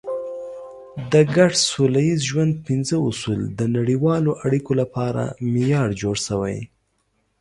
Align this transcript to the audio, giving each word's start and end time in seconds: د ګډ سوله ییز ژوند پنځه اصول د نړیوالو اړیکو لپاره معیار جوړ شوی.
د 1.11 1.13
ګډ 1.35 1.51
سوله 1.69 1.99
ییز 2.07 2.21
ژوند 2.29 2.53
پنځه 2.67 2.95
اصول 3.09 3.39
د 3.59 3.61
نړیوالو 3.75 4.31
اړیکو 4.45 4.71
لپاره 4.81 5.23
معیار 5.51 5.89
جوړ 6.01 6.15
شوی. 6.27 6.57